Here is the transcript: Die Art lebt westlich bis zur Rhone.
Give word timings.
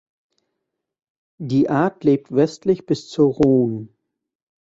Die 1.39 1.69
Art 1.69 2.03
lebt 2.03 2.33
westlich 2.35 2.87
bis 2.87 3.07
zur 3.07 3.35
Rhone. 3.35 3.89